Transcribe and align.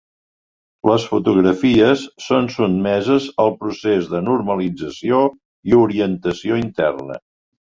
Les 0.91 1.03
fotografies 1.09 2.05
són 2.27 2.47
sotmeses 2.55 3.27
al 3.45 3.53
procés 3.61 4.09
de 4.15 4.23
normalització 4.31 5.21
i 5.73 5.77
orientació 5.85 6.59
interna. 6.65 7.21